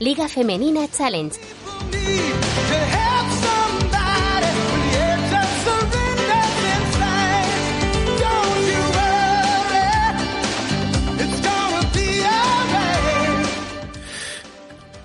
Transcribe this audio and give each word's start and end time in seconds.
Liga 0.00 0.28
Femenina 0.28 0.86
Challenge. 0.88 1.38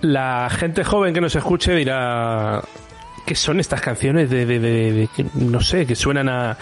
La 0.02 0.50
gente 0.50 0.84
joven 0.84 1.14
que 1.14 1.22
nos 1.22 1.36
escuche 1.36 1.74
dirá, 1.74 2.62
¿qué 3.26 3.36
son 3.36 3.60
estas 3.60 3.82
canciones 3.82 4.30
de, 4.30 4.46
de, 4.46 4.60
de, 4.60 4.92
de, 4.92 4.92
de 4.94 5.10
no 5.36 5.62
sé, 5.62 5.86
que 5.86 5.96
suenan 5.96 6.28
a, 6.30 6.58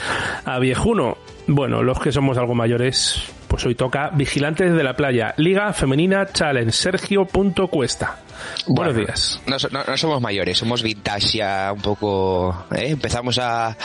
a 0.45 0.59
viejuno? 0.59 1.17
Bueno, 1.47 1.83
los 1.83 1.99
que 1.99 2.11
somos 2.11 2.37
algo 2.37 2.55
mayores, 2.55 3.23
pues 3.47 3.65
hoy 3.65 3.75
toca 3.75 4.09
Vigilantes 4.13 4.73
de 4.73 4.83
la 4.83 4.95
Playa, 4.95 5.33
Liga 5.37 5.73
Femenina 5.73 6.25
Challenge, 6.31 6.71
Sergio 6.71 7.25
Punto 7.25 7.67
Cuesta. 7.67 8.19
Buenos 8.67 8.93
Bueno, 8.93 9.07
días. 9.07 9.41
No, 9.47 9.59
so- 9.59 9.69
no- 9.69 9.83
no 9.83 9.97
somos 9.97 10.21
mayores, 10.21 10.57
somos 10.57 10.81
vintage 10.81 11.37
ya 11.39 11.71
un 11.75 11.81
poco. 11.81 12.65
¿eh? 12.73 12.89
Empezamos 12.91 13.37
a, 13.39 13.75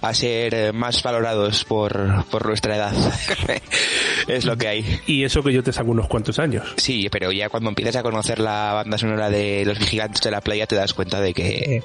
a 0.00 0.14
ser 0.14 0.54
eh, 0.54 0.72
más 0.72 1.02
valorados 1.02 1.64
por, 1.64 2.24
por 2.26 2.46
nuestra 2.46 2.76
edad. 2.76 2.92
es 4.28 4.44
lo 4.44 4.56
que 4.56 4.68
hay. 4.68 5.00
Y 5.06 5.24
eso 5.24 5.42
que 5.42 5.52
yo 5.52 5.62
te 5.62 5.72
saco 5.72 5.90
unos 5.90 6.08
cuantos 6.08 6.38
años. 6.38 6.72
Sí, 6.78 7.08
pero 7.10 7.30
ya 7.30 7.48
cuando 7.48 7.68
empiezas 7.68 7.96
a 7.96 8.02
conocer 8.02 8.38
la 8.38 8.72
banda 8.72 8.96
sonora 8.96 9.28
de 9.28 9.64
Los 9.66 9.78
Vigilantes 9.78 10.22
de 10.22 10.30
la 10.30 10.40
Playa 10.40 10.66
te 10.66 10.76
das 10.76 10.94
cuenta 10.94 11.20
de 11.20 11.34
que, 11.34 11.82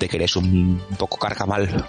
de 0.00 0.08
que 0.08 0.16
eres 0.16 0.36
un, 0.36 0.80
poco 0.98 1.18
carcamal. 1.18 1.84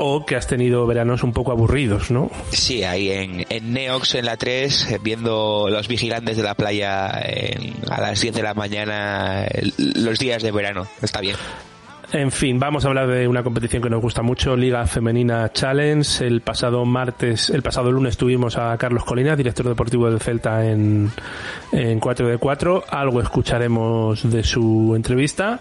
O 0.00 0.24
que 0.24 0.36
has 0.36 0.46
tenido 0.46 0.86
veranos 0.86 1.22
un 1.24 1.32
poco 1.32 1.50
aburridos, 1.52 2.10
¿no? 2.10 2.30
Sí, 2.50 2.84
ahí 2.84 3.10
en, 3.10 3.44
en 3.48 3.72
Neox, 3.72 4.14
en 4.14 4.26
la 4.26 4.36
3, 4.36 4.92
eh, 4.92 5.00
viendo 5.02 5.66
Los 5.70 5.88
Vigilantes 5.88 6.36
de 6.36 6.42
la 6.44 6.54
Playa 6.54 7.10
en- 7.24 7.74
a 7.90 8.00
las 8.00 8.20
10 8.20 8.34
de 8.34 8.42
la 8.42 8.54
mañana 8.54 9.46
los 9.76 10.18
días 10.18 10.42
de 10.42 10.52
verano. 10.52 10.86
Está 11.02 11.20
bien. 11.20 11.34
En 12.10 12.32
fin, 12.32 12.58
vamos 12.58 12.84
a 12.84 12.88
hablar 12.88 13.06
de 13.06 13.28
una 13.28 13.42
competición 13.42 13.82
que 13.82 13.90
nos 13.90 14.00
gusta 14.00 14.22
mucho, 14.22 14.56
Liga 14.56 14.86
Femenina 14.86 15.52
Challenge. 15.52 16.24
El 16.26 16.40
pasado 16.40 16.86
martes, 16.86 17.50
el 17.50 17.60
pasado 17.62 17.92
lunes 17.92 18.16
tuvimos 18.16 18.56
a 18.56 18.78
Carlos 18.78 19.04
Colina, 19.04 19.36
director 19.36 19.68
deportivo 19.68 20.08
del 20.08 20.18
Celta 20.18 20.64
en, 20.64 21.10
en 21.72 22.00
4 22.00 22.28
de 22.28 22.38
4. 22.38 22.84
Algo 22.88 23.20
escucharemos 23.20 24.30
de 24.30 24.42
su 24.42 24.94
entrevista. 24.96 25.60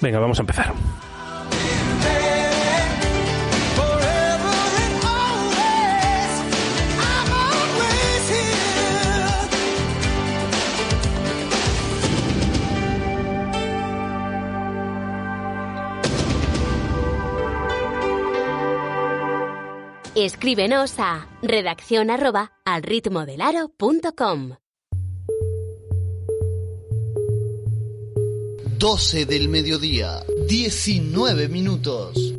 Venga, 0.00 0.20
vamos 0.20 0.38
a 0.38 0.42
empezar. 0.42 0.72
Escríbenos 20.24 20.98
a 20.98 21.28
redacción 21.42 22.10
arroba 22.10 22.50
al 22.64 22.82
ritmo 22.82 23.24
del 23.24 23.40
aro.com. 23.40 24.56
12 28.78 29.26
del 29.26 29.48
mediodía, 29.48 30.24
19 30.48 31.48
minutos. 31.48 32.34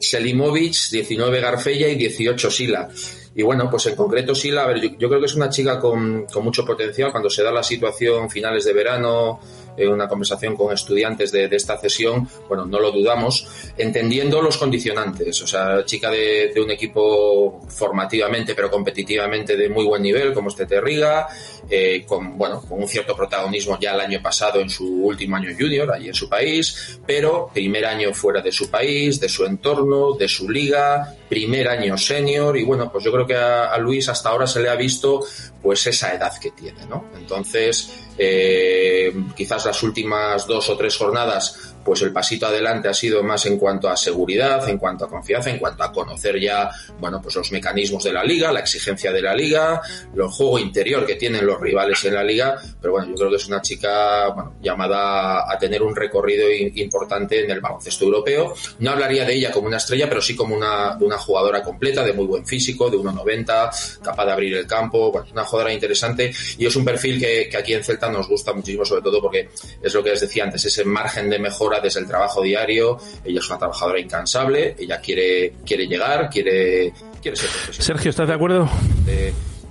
Selimovic, 0.00 0.90
19 0.90 1.40
Garfella 1.40 1.88
y 1.88 1.94
18 1.94 2.50
Sila. 2.50 2.88
Y 3.34 3.42
bueno, 3.42 3.70
pues 3.70 3.86
en 3.86 3.96
concreto 3.96 4.34
Sila, 4.34 4.64
a 4.64 4.66
ver, 4.66 4.80
yo, 4.80 4.88
yo 4.98 5.08
creo 5.08 5.20
que 5.20 5.26
es 5.26 5.34
una 5.34 5.48
chica 5.48 5.78
con, 5.78 6.26
con 6.26 6.44
mucho 6.44 6.64
potencial. 6.64 7.12
Cuando 7.12 7.30
se 7.30 7.42
da 7.42 7.52
la 7.52 7.62
situación 7.62 8.28
finales 8.28 8.64
de 8.64 8.72
verano, 8.72 9.40
en 9.80 9.92
una 9.92 10.08
conversación 10.08 10.56
con 10.56 10.72
estudiantes 10.72 11.32
de, 11.32 11.48
esta 11.50 11.78
sesión, 11.78 12.28
bueno, 12.48 12.66
no 12.66 12.78
lo 12.78 12.92
dudamos, 12.92 13.46
entendiendo 13.76 14.40
los 14.42 14.56
condicionantes. 14.56 15.42
O 15.42 15.46
sea, 15.46 15.84
chica 15.84 16.10
de, 16.10 16.52
un 16.60 16.70
equipo 16.70 17.60
formativamente, 17.68 18.54
pero 18.54 18.70
competitivamente 18.70 19.56
de 19.56 19.68
muy 19.68 19.84
buen 19.84 20.02
nivel, 20.02 20.32
como 20.32 20.50
este 20.50 20.66
Terriga, 20.66 21.26
eh, 21.68 22.04
con, 22.06 22.36
bueno, 22.36 22.60
con 22.60 22.80
un 22.80 22.88
cierto 22.88 23.16
protagonismo 23.16 23.78
ya 23.80 23.94
el 23.94 24.00
año 24.00 24.20
pasado 24.22 24.60
en 24.60 24.68
su 24.68 24.86
último 24.86 25.36
año 25.36 25.50
junior, 25.58 25.90
allí 25.90 26.08
en 26.08 26.14
su 26.14 26.28
país, 26.28 27.00
pero 27.06 27.50
primer 27.52 27.86
año 27.86 28.12
fuera 28.12 28.42
de 28.42 28.52
su 28.52 28.70
país, 28.70 29.20
de 29.20 29.28
su 29.28 29.44
entorno, 29.44 30.12
de 30.12 30.28
su 30.28 30.48
liga, 30.50 31.14
primer 31.28 31.68
año 31.68 31.96
senior, 31.96 32.56
y 32.56 32.64
bueno, 32.64 32.90
pues 32.92 33.04
yo 33.04 33.12
creo 33.12 33.26
que 33.26 33.36
a, 33.36 33.72
a 33.72 33.78
Luis 33.78 34.08
hasta 34.08 34.28
ahora 34.28 34.46
se 34.46 34.60
le 34.60 34.68
ha 34.68 34.74
visto 34.74 35.24
pues 35.62 35.86
esa 35.86 36.14
edad 36.14 36.32
que 36.40 36.50
tiene, 36.50 36.86
¿no? 36.86 37.06
Entonces, 37.16 37.90
eh, 38.18 39.12
quizás 39.36 39.66
las 39.70 39.82
últimas 39.84 40.48
dos 40.48 40.68
o 40.68 40.76
tres 40.76 40.96
jornadas 40.96 41.70
pues 41.84 42.02
el 42.02 42.12
pasito 42.12 42.46
adelante 42.46 42.88
ha 42.88 42.94
sido 42.94 43.22
más 43.22 43.46
en 43.46 43.58
cuanto 43.58 43.88
a 43.88 43.96
seguridad, 43.96 44.68
en 44.68 44.78
cuanto 44.78 45.04
a 45.04 45.08
confianza, 45.08 45.50
en 45.50 45.58
cuanto 45.58 45.82
a 45.82 45.92
conocer 45.92 46.38
ya, 46.40 46.70
bueno, 46.98 47.20
pues 47.22 47.34
los 47.36 47.50
mecanismos 47.52 48.04
de 48.04 48.12
la 48.12 48.24
liga, 48.24 48.52
la 48.52 48.60
exigencia 48.60 49.12
de 49.12 49.22
la 49.22 49.34
liga, 49.34 49.80
el 50.14 50.22
juego 50.28 50.58
interior 50.58 51.06
que 51.06 51.16
tienen 51.16 51.46
los 51.46 51.60
rivales 51.60 52.04
en 52.04 52.14
la 52.14 52.24
liga, 52.24 52.56
pero 52.80 52.92
bueno, 52.92 53.08
yo 53.08 53.14
creo 53.14 53.30
que 53.30 53.36
es 53.36 53.48
una 53.48 53.62
chica, 53.62 54.28
bueno, 54.28 54.54
llamada 54.60 55.50
a 55.50 55.58
tener 55.58 55.82
un 55.82 55.94
recorrido 55.94 56.50
importante 56.50 57.44
en 57.44 57.50
el 57.50 57.60
baloncesto 57.60 58.04
europeo. 58.04 58.54
No 58.78 58.90
hablaría 58.90 59.24
de 59.24 59.34
ella 59.34 59.50
como 59.50 59.66
una 59.66 59.78
estrella, 59.78 60.08
pero 60.08 60.20
sí 60.20 60.36
como 60.36 60.54
una, 60.54 60.96
una 61.00 61.18
jugadora 61.18 61.62
completa, 61.62 62.04
de 62.04 62.12
muy 62.12 62.26
buen 62.26 62.46
físico, 62.46 62.90
de 62.90 62.98
1,90, 62.98 64.00
capaz 64.02 64.26
de 64.26 64.32
abrir 64.32 64.56
el 64.56 64.66
campo, 64.66 65.10
bueno, 65.10 65.28
una 65.32 65.44
jugadora 65.44 65.72
interesante 65.72 66.32
y 66.58 66.66
es 66.66 66.76
un 66.76 66.84
perfil 66.84 67.18
que, 67.18 67.48
que 67.48 67.56
aquí 67.56 67.74
en 67.74 67.82
Celta 67.82 68.10
nos 68.10 68.28
gusta 68.28 68.52
muchísimo, 68.52 68.84
sobre 68.84 69.02
todo 69.02 69.20
porque 69.20 69.49
es 69.82 69.94
lo 69.94 70.02
que 70.02 70.10
les 70.10 70.20
decía 70.20 70.44
antes, 70.44 70.64
ese 70.64 70.84
margen 70.84 71.30
de 71.30 71.38
mejora 71.38 71.80
desde 71.80 72.00
el 72.00 72.06
trabajo 72.06 72.42
diario. 72.42 72.98
Ella 73.24 73.40
es 73.40 73.48
una 73.48 73.58
trabajadora 73.58 74.00
incansable, 74.00 74.76
ella 74.78 75.00
quiere, 75.00 75.54
quiere 75.64 75.86
llegar, 75.86 76.28
quiere, 76.30 76.92
quiere 77.20 77.36
ser 77.36 77.48
profesional. 77.48 77.86
Sergio, 77.86 78.10
¿estás 78.10 78.28
de 78.28 78.34
acuerdo? 78.34 78.68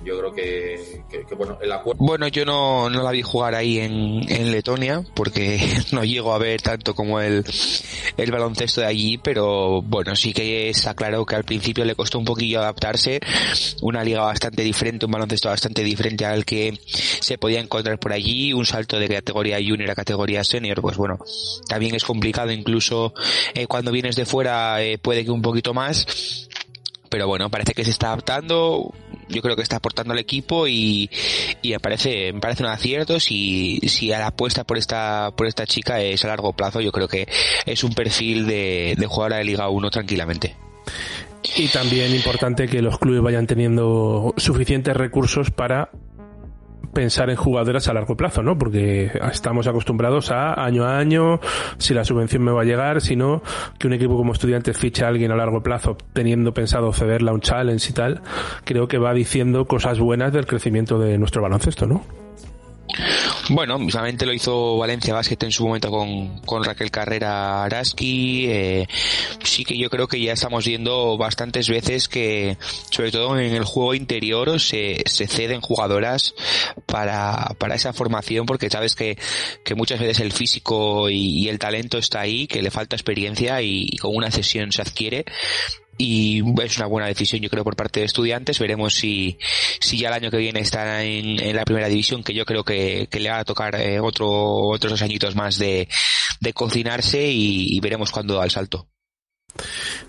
Yo 0.04 0.18
creo 0.18 0.32
que, 0.32 1.02
que- 1.10 1.24
que, 1.26 1.34
bueno, 1.34 1.58
el 1.62 1.70
acuerdo. 1.72 2.04
Bueno, 2.04 2.28
yo 2.28 2.44
no, 2.44 2.88
no 2.90 3.02
la 3.02 3.10
vi 3.10 3.22
jugar 3.22 3.54
ahí 3.54 3.78
en, 3.78 4.20
en 4.30 4.50
Letonia, 4.50 5.02
porque 5.14 5.60
no 5.92 6.04
llego 6.04 6.32
a 6.32 6.38
ver 6.38 6.62
tanto 6.62 6.94
como 6.94 7.20
el, 7.20 7.44
el 8.16 8.30
baloncesto 8.30 8.80
de 8.80 8.86
allí, 8.86 9.18
pero 9.18 9.82
bueno, 9.82 10.16
sí 10.16 10.32
que 10.32 10.70
está 10.70 10.94
claro 10.94 11.26
que 11.26 11.36
al 11.36 11.44
principio 11.44 11.84
le 11.84 11.94
costó 11.94 12.18
un 12.18 12.24
poquillo 12.24 12.60
adaptarse, 12.60 13.20
una 13.82 14.02
liga 14.04 14.22
bastante 14.22 14.62
diferente, 14.62 15.06
un 15.06 15.12
baloncesto 15.12 15.48
bastante 15.48 15.82
diferente 15.84 16.24
al 16.24 16.44
que 16.44 16.78
se 16.86 17.36
podía 17.38 17.60
encontrar 17.60 17.98
por 17.98 18.12
allí, 18.12 18.52
un 18.52 18.64
salto 18.66 18.98
de 18.98 19.08
categoría 19.08 19.58
junior 19.58 19.90
a 19.90 19.94
categoría 19.94 20.44
senior, 20.44 20.80
pues 20.80 20.96
bueno, 20.96 21.18
también 21.68 21.94
es 21.94 22.04
complicado, 22.04 22.50
incluso 22.52 23.12
eh, 23.54 23.66
cuando 23.66 23.92
vienes 23.92 24.16
de 24.16 24.24
fuera 24.26 24.82
eh, 24.82 24.98
puede 24.98 25.24
que 25.24 25.30
un 25.30 25.42
poquito 25.42 25.74
más, 25.74 26.48
pero 27.08 27.26
bueno, 27.26 27.50
parece 27.50 27.74
que 27.74 27.84
se 27.84 27.90
está 27.90 28.08
adaptando, 28.08 28.92
yo 29.30 29.42
creo 29.42 29.56
que 29.56 29.62
está 29.62 29.76
aportando 29.76 30.12
al 30.12 30.18
equipo 30.18 30.66
y, 30.66 31.10
y 31.62 31.70
me 31.70 31.80
parece, 31.80 32.32
me 32.32 32.40
parece 32.40 32.62
un 32.62 32.68
acierto 32.68 33.20
si, 33.20 33.78
si 33.86 34.08
la 34.08 34.26
apuesta 34.26 34.64
por 34.64 34.78
esta, 34.78 35.32
por 35.36 35.46
esta 35.46 35.66
chica 35.66 36.00
es 36.00 36.24
a 36.24 36.28
largo 36.28 36.52
plazo, 36.52 36.80
yo 36.80 36.92
creo 36.92 37.08
que 37.08 37.28
es 37.66 37.84
un 37.84 37.94
perfil 37.94 38.46
de, 38.46 38.94
de 38.98 39.06
jugadora 39.06 39.36
de 39.36 39.44
Liga 39.44 39.68
1 39.68 39.90
tranquilamente. 39.90 40.56
Y 41.56 41.68
también 41.68 42.14
importante 42.14 42.68
que 42.68 42.82
los 42.82 42.98
clubes 42.98 43.22
vayan 43.22 43.46
teniendo 43.46 44.34
suficientes 44.36 44.94
recursos 44.94 45.50
para 45.50 45.90
pensar 46.92 47.30
en 47.30 47.36
jugadoras 47.36 47.88
a 47.88 47.94
largo 47.94 48.16
plazo, 48.16 48.42
¿no? 48.42 48.58
Porque 48.58 49.10
estamos 49.32 49.66
acostumbrados 49.66 50.30
a 50.30 50.64
año 50.64 50.84
a 50.84 50.98
año, 50.98 51.40
si 51.78 51.94
la 51.94 52.04
subvención 52.04 52.42
me 52.42 52.52
va 52.52 52.62
a 52.62 52.64
llegar, 52.64 53.00
si 53.00 53.16
no, 53.16 53.42
que 53.78 53.86
un 53.86 53.94
equipo 53.94 54.16
como 54.16 54.32
estudiantes 54.32 54.78
ficha 54.78 55.06
a 55.06 55.08
alguien 55.08 55.32
a 55.32 55.36
largo 55.36 55.62
plazo 55.62 55.96
teniendo 56.12 56.52
pensado 56.52 56.92
cederla 56.92 57.30
a 57.30 57.34
un 57.34 57.40
challenge 57.40 57.90
y 57.90 57.92
tal, 57.92 58.22
creo 58.64 58.88
que 58.88 58.98
va 58.98 59.14
diciendo 59.14 59.66
cosas 59.66 59.98
buenas 59.98 60.32
del 60.32 60.46
crecimiento 60.46 60.98
de 60.98 61.18
nuestro 61.18 61.42
baloncesto, 61.42 61.86
¿no? 61.86 62.02
Bueno, 63.52 63.80
mismamente 63.80 64.26
lo 64.26 64.32
hizo 64.32 64.76
Valencia 64.76 65.12
Basket 65.12 65.42
en 65.42 65.50
su 65.50 65.66
momento 65.66 65.90
con, 65.90 66.38
con 66.42 66.62
Raquel 66.62 66.92
Carrera 66.92 67.64
Araski. 67.64 68.46
Eh, 68.48 68.86
sí 69.42 69.64
que 69.64 69.76
yo 69.76 69.90
creo 69.90 70.06
que 70.06 70.22
ya 70.22 70.34
estamos 70.34 70.64
viendo 70.64 71.18
bastantes 71.18 71.68
veces 71.68 72.06
que, 72.06 72.56
sobre 72.92 73.10
todo 73.10 73.36
en 73.40 73.52
el 73.52 73.64
juego 73.64 73.94
interior, 73.94 74.60
se, 74.60 75.02
se 75.06 75.26
ceden 75.26 75.60
jugadoras 75.60 76.36
para, 76.86 77.56
para 77.58 77.74
esa 77.74 77.92
formación, 77.92 78.46
porque 78.46 78.70
sabes 78.70 78.94
que, 78.94 79.18
que 79.64 79.74
muchas 79.74 79.98
veces 79.98 80.20
el 80.20 80.30
físico 80.30 81.10
y, 81.10 81.48
el 81.48 81.58
talento 81.58 81.98
está 81.98 82.20
ahí, 82.20 82.46
que 82.46 82.62
le 82.62 82.70
falta 82.70 82.94
experiencia 82.94 83.60
y, 83.62 83.88
y 83.90 83.96
con 83.96 84.14
una 84.14 84.30
cesión 84.30 84.70
se 84.70 84.82
adquiere. 84.82 85.24
Y 86.00 86.42
es 86.62 86.78
una 86.78 86.86
buena 86.86 87.08
decisión 87.08 87.42
yo 87.42 87.50
creo 87.50 87.62
por 87.62 87.76
parte 87.76 88.00
de 88.00 88.06
estudiantes. 88.06 88.58
Veremos 88.58 88.94
si, 88.94 89.38
si 89.80 89.98
ya 89.98 90.08
el 90.08 90.14
año 90.14 90.30
que 90.30 90.38
viene 90.38 90.60
está 90.60 91.04
en, 91.04 91.54
la 91.54 91.64
primera 91.64 91.88
división 91.88 92.24
que 92.24 92.32
yo 92.32 92.46
creo 92.46 92.64
que, 92.64 93.06
le 93.12 93.30
va 93.30 93.40
a 93.40 93.44
tocar 93.44 93.74
eh, 93.74 94.00
otro, 94.00 94.28
otros 94.30 94.92
dos 94.92 95.02
añitos 95.02 95.36
más 95.36 95.58
de, 95.58 95.88
de 96.40 96.52
cocinarse 96.54 97.26
y, 97.30 97.78
veremos 97.80 98.10
cuándo 98.10 98.36
da 98.36 98.44
el 98.44 98.50
salto. 98.50 98.88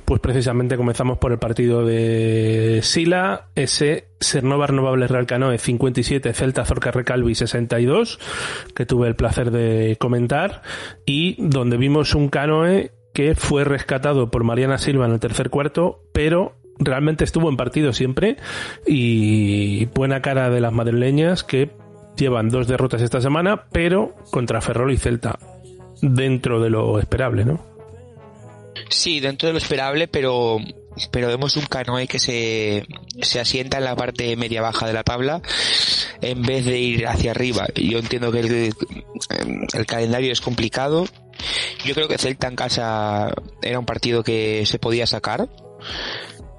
Pues 0.06 0.22
precisamente 0.22 0.78
comenzamos 0.78 1.18
por 1.18 1.32
el 1.32 1.40
partido 1.40 1.86
de 1.86 2.80
Sila, 2.84 3.50
ese 3.56 4.10
Sernova 4.20 4.68
Renovables 4.68 5.10
Real 5.10 5.26
Canoe 5.26 5.58
57, 5.58 6.34
Celta 6.34 6.64
Zorca 6.64 6.92
Recalvi 6.92 7.36
62, 7.36 8.20
que 8.76 8.86
tuve 8.86 9.08
el 9.08 9.16
placer 9.16 9.52
de 9.52 9.98
comentar, 10.00 10.62
y 11.06 11.36
donde 11.40 11.78
vimos 11.78 12.14
un 12.14 12.30
canoe 12.30 12.92
que 13.14 13.36
fue 13.36 13.64
rescatado 13.64 14.32
por 14.32 14.44
Mariana 14.44 14.78
Silva 14.78 15.06
en 15.06 15.14
el 15.14 15.20
tercer 15.20 15.50
cuarto, 15.50 16.04
pero 16.14 16.56
realmente 16.80 17.24
estuvo 17.24 17.50
en 17.50 17.58
partido 17.58 17.94
siempre 17.94 18.38
y 18.88 19.86
buena 19.86 20.22
cara 20.22 20.50
de 20.50 20.62
las 20.62 20.74
madrileñas 20.74 21.44
que 21.44 21.72
llevan 22.16 22.50
dos 22.50 22.68
derrotas 22.68 23.02
esta 23.02 23.22
semana, 23.22 23.66
pero 23.72 24.16
contra 24.32 24.62
Ferrol 24.62 24.92
y 24.92 24.98
Celta, 24.98 25.40
dentro 26.02 26.62
de 26.62 26.70
lo 26.70 27.00
esperable, 27.00 27.46
¿no? 27.46 27.64
Sí, 28.90 29.20
dentro 29.20 29.48
de 29.48 29.54
lo 29.54 29.60
esperable, 29.60 30.08
pero 30.08 30.58
pero 31.12 31.28
vemos 31.28 31.56
un 31.56 31.66
canoe 31.66 32.06
que 32.08 32.20
se, 32.20 32.86
se 33.22 33.40
asienta 33.40 33.78
en 33.78 33.86
la 33.86 33.96
parte 33.96 34.36
media 34.36 34.62
baja 34.62 34.86
de 34.88 34.94
la 34.94 35.04
tabla 35.04 35.42
en 36.22 36.42
vez 36.42 36.66
de 36.66 36.80
ir 36.80 37.08
hacia 37.08 37.32
arriba. 37.32 37.68
Yo 37.76 38.00
entiendo 38.00 38.32
que 38.32 38.40
el, 38.42 38.74
el 39.74 39.86
calendario 39.86 40.32
es 40.32 40.42
complicado, 40.42 41.08
yo 41.86 41.94
creo 41.94 42.08
que 42.08 42.18
Celta 42.18 42.48
en 42.48 42.56
casa 42.56 43.34
era 43.62 43.80
un 43.80 43.86
partido 43.86 44.24
que 44.24 44.66
se 44.66 44.80
podía 44.80 45.08
sacar, 45.08 45.48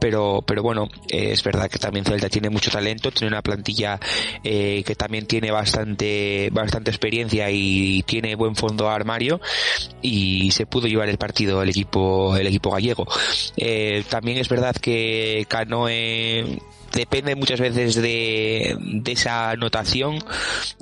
pero, 0.03 0.43
pero 0.45 0.65
bueno, 0.65 0.89
es 1.09 1.45
verdad 1.45 1.71
que 1.71 1.79
también 1.79 2.05
Celta 2.05 2.29
tiene 2.29 2.51
mucho 2.51 2.73
talento, 2.73 3.13
tiene 3.13 3.29
una 3.29 3.41
plantilla 3.41 4.01
eh, 4.43 4.83
que 4.85 4.97
también 4.97 5.27
tiene 5.27 5.53
bastante, 5.53 6.51
bastante 6.51 6.91
experiencia 6.91 7.49
y 7.53 8.03
tiene 8.03 8.35
buen 8.35 8.57
fondo 8.57 8.91
armario 8.91 9.41
y 10.01 10.51
se 10.51 10.67
pudo 10.67 10.89
llevar 10.89 11.09
el 11.09 11.19
partido 11.19 11.63
el 11.63 11.69
equipo, 11.69 12.37
el 12.37 12.49
equipo 12.49 12.73
gallego. 12.73 13.07
Eh, 13.57 14.03
también 14.09 14.39
es 14.39 14.49
verdad 14.49 14.75
que 14.75 15.47
Canoe 15.49 16.59
depende 16.93 17.35
muchas 17.35 17.61
veces 17.61 17.95
de, 17.97 18.77
de 18.79 19.13
esa 19.13 19.51
anotación. 19.51 20.19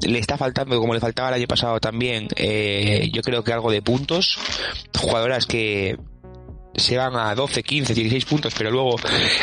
Le 0.07 0.19
está 0.19 0.37
faltando, 0.37 0.79
como 0.79 0.95
le 0.95 1.01
faltaba 1.01 1.29
el 1.29 1.35
año 1.35 1.47
pasado 1.47 1.81
también, 1.81 2.29
eh, 2.37 3.11
yo 3.13 3.23
creo 3.23 3.45
que 3.45 3.53
algo 3.53 3.71
de 3.71 3.83
puntos. 3.83 4.39
Jugadoras 4.97 5.47
que 5.47 5.97
se 6.75 6.97
van 6.97 7.17
a 7.17 7.35
12, 7.35 7.63
15, 7.63 7.95
16 7.95 8.25
puntos, 8.25 8.55
pero 8.57 8.71
luego 8.71 8.97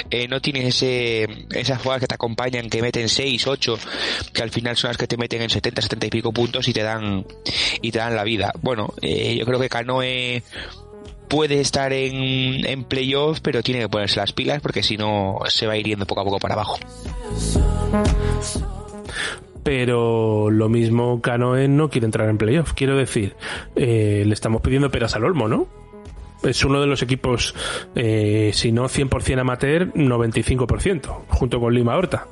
eh, 0.09 0.27
no 0.27 0.41
tienes 0.41 0.75
ese, 0.75 1.27
esas 1.51 1.81
jugadas 1.81 2.01
que 2.01 2.07
te 2.07 2.15
acompañan, 2.15 2.69
que 2.69 2.81
meten 2.81 3.09
6, 3.09 3.47
8, 3.47 3.79
que 4.33 4.41
al 4.41 4.49
final 4.49 4.77
son 4.77 4.89
las 4.89 4.97
que 4.97 5.07
te 5.07 5.17
meten 5.17 5.41
en 5.41 5.49
70, 5.49 5.81
70 5.81 6.07
y 6.07 6.09
pico 6.09 6.31
puntos 6.31 6.67
y 6.67 6.73
te 6.73 6.83
dan, 6.83 7.25
y 7.81 7.91
te 7.91 7.99
dan 7.99 8.15
la 8.15 8.23
vida. 8.23 8.53
Bueno, 8.61 8.93
eh, 9.01 9.35
yo 9.37 9.45
creo 9.45 9.59
que 9.59 9.69
Canoe 9.69 10.43
puede 11.27 11.59
estar 11.59 11.93
en, 11.93 12.65
en 12.65 12.83
playoff, 12.83 13.39
pero 13.41 13.61
tiene 13.63 13.81
que 13.81 13.89
ponerse 13.89 14.19
las 14.19 14.33
pilas 14.33 14.61
porque 14.61 14.83
si 14.83 14.97
no 14.97 15.39
se 15.47 15.67
va 15.67 15.73
a 15.73 15.77
ir 15.77 15.87
yendo 15.87 16.05
poco 16.05 16.21
a 16.21 16.23
poco 16.23 16.39
para 16.39 16.53
abajo. 16.55 16.77
Pero 19.63 20.49
lo 20.49 20.69
mismo 20.69 21.21
Canoe 21.21 21.67
no 21.67 21.89
quiere 21.89 22.05
entrar 22.05 22.29
en 22.29 22.37
playoff. 22.37 22.71
Quiero 22.73 22.95
decir, 22.95 23.35
eh, 23.75 24.23
le 24.25 24.33
estamos 24.33 24.61
pidiendo 24.61 24.89
peras 24.89 25.15
al 25.15 25.25
olmo, 25.25 25.47
¿no? 25.49 25.67
Es 26.43 26.63
uno 26.63 26.79
de 26.79 26.87
los 26.87 27.01
equipos, 27.01 27.55
eh, 27.95 28.51
si 28.53 28.71
no 28.71 28.85
100% 28.85 29.39
amateur, 29.39 29.91
95%, 29.93 31.23
junto 31.27 31.59
con 31.59 31.73
Lima 31.73 31.97
Horta. 31.97 32.27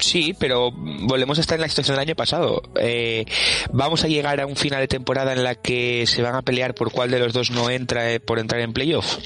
Sí, 0.00 0.34
pero 0.38 0.70
volvemos 0.72 1.38
a 1.38 1.40
estar 1.42 1.56
en 1.56 1.62
la 1.62 1.68
situación 1.68 1.96
del 1.96 2.08
año 2.08 2.16
pasado. 2.16 2.62
Eh, 2.80 3.24
vamos 3.72 4.02
a 4.04 4.08
llegar 4.08 4.40
a 4.40 4.46
un 4.46 4.56
final 4.56 4.80
de 4.80 4.88
temporada 4.88 5.32
en 5.32 5.44
la 5.44 5.54
que 5.54 6.06
se 6.06 6.22
van 6.22 6.34
a 6.34 6.42
pelear 6.42 6.74
por 6.74 6.90
cuál 6.90 7.10
de 7.10 7.18
los 7.18 7.32
dos 7.32 7.50
no 7.50 7.70
entra 7.70 8.10
eh, 8.12 8.20
por 8.20 8.38
entrar 8.38 8.60
en 8.60 8.72
playoff. 8.72 9.18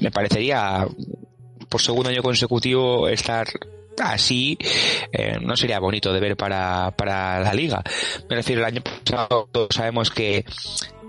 Me 0.00 0.10
parecería, 0.10 0.86
por 1.68 1.80
segundo 1.80 2.10
año 2.10 2.22
consecutivo, 2.22 3.08
estar 3.08 3.46
así 4.02 4.58
eh, 5.12 5.38
no 5.40 5.56
sería 5.56 5.78
bonito 5.78 6.12
de 6.12 6.20
ver 6.20 6.36
para, 6.36 6.90
para 6.96 7.40
la 7.40 7.54
liga. 7.54 7.82
Me 8.28 8.36
refiero, 8.36 8.62
el 8.62 8.66
año 8.66 8.82
pasado 8.82 9.48
todos 9.50 9.68
sabemos 9.70 10.10
que 10.10 10.44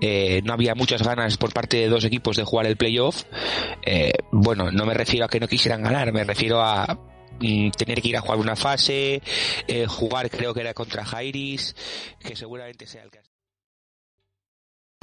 eh, 0.00 0.40
no 0.44 0.52
había 0.52 0.74
muchas 0.74 1.02
ganas 1.02 1.36
por 1.36 1.52
parte 1.52 1.78
de 1.78 1.88
dos 1.88 2.04
equipos 2.04 2.36
de 2.36 2.44
jugar 2.44 2.66
el 2.66 2.76
playoff. 2.76 3.24
Eh, 3.84 4.12
bueno, 4.30 4.70
no 4.70 4.86
me 4.86 4.94
refiero 4.94 5.26
a 5.26 5.28
que 5.28 5.40
no 5.40 5.48
quisieran 5.48 5.82
ganar, 5.82 6.12
me 6.12 6.24
refiero 6.24 6.62
a 6.62 6.98
Mm, 7.40 7.70
tener 7.70 8.02
que 8.02 8.08
ir 8.08 8.16
a 8.16 8.20
jugar 8.20 8.38
una 8.38 8.56
fase, 8.56 9.22
eh, 9.66 9.86
jugar 9.86 10.30
creo 10.30 10.52
que 10.52 10.60
era 10.60 10.74
contra 10.74 11.04
Jairis, 11.04 11.74
que 12.20 12.36
seguramente 12.36 12.86
sea 12.86 13.02
el 13.02 13.10
caso. 13.10 13.28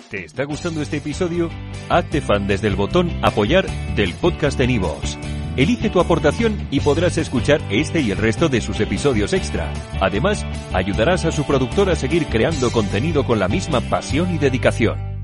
¿Te 0.10 0.26
está 0.26 0.44
gustando 0.44 0.82
este 0.82 0.98
episodio? 0.98 1.50
Hazte 1.90 2.22
fan 2.22 2.48
desde 2.48 2.68
el 2.68 2.76
botón 2.76 3.12
apoyar 3.24 3.66
del 3.96 4.14
podcast 4.14 4.58
de 4.58 4.68
Nivos. 4.68 5.18
Elige 5.58 5.90
tu 5.90 6.00
aportación 6.00 6.68
y 6.70 6.82
podrás 6.82 7.18
escuchar 7.18 7.62
este 7.72 8.02
y 8.02 8.12
el 8.12 8.18
resto 8.18 8.50
de 8.50 8.62
sus 8.62 8.80
episodios 8.82 9.34
extra. 9.34 9.74
Además, 10.02 10.46
ayudarás 10.74 11.26
a 11.26 11.32
su 11.32 11.46
productor 11.46 11.90
a 11.90 11.96
seguir 11.96 12.28
creando 12.28 12.72
contenido 12.72 13.26
con 13.26 13.40
la 13.40 13.48
misma 13.48 13.82
pasión 13.82 14.36
y 14.36 14.38
dedicación. 14.38 15.14